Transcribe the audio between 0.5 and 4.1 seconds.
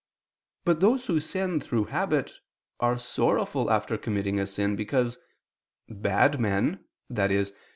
But those who sin through habit, are sorrowful after